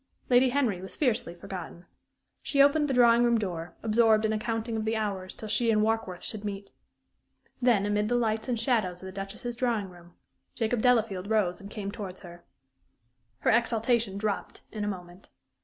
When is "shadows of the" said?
8.59-9.11